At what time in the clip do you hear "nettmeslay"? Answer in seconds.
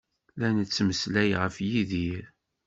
0.51-1.29